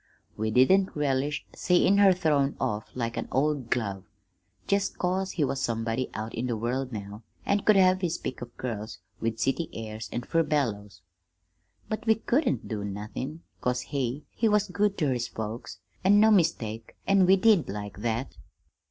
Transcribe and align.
We 0.35 0.49
didn't 0.49 0.95
relish 0.95 1.45
seein' 1.55 1.99
her 1.99 2.11
thrown 2.11 2.55
off 2.59 2.89
like 2.95 3.17
an 3.17 3.27
old 3.31 3.69
glove, 3.69 4.03
jest 4.65 4.97
'cause 4.97 5.33
he 5.33 5.43
was 5.43 5.61
somebody 5.61 6.09
out 6.15 6.33
in 6.33 6.47
the 6.47 6.57
world 6.57 6.91
now, 6.91 7.21
an' 7.45 7.59
could 7.59 7.75
have 7.75 8.01
his 8.01 8.17
pick 8.17 8.41
of 8.41 8.57
girls 8.57 8.97
with 9.19 9.37
city 9.37 9.69
airs 9.73 10.09
and 10.11 10.25
furbelows. 10.25 11.03
But 11.87 12.07
we 12.07 12.15
couldn't 12.15 12.67
do 12.67 12.83
nothin', 12.83 13.41
'cause 13.61 13.81
he 13.81 14.23
he 14.31 14.49
was 14.49 14.69
good 14.69 14.97
ter 14.97 15.13
his 15.13 15.27
folks, 15.27 15.77
an' 16.03 16.19
no 16.19 16.31
mistake, 16.31 16.95
an' 17.05 17.27
we 17.27 17.35
did 17.35 17.69
like 17.69 17.99
that. 17.99 18.35